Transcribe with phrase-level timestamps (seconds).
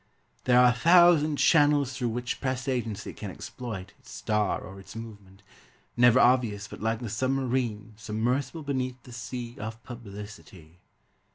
[0.45, 4.95] There are a thousand channels Through which press agency can exploit Its star or its
[4.95, 5.43] movement
[5.95, 10.79] Never obvious but like the submarine Submersible beneath the sea Of publicity.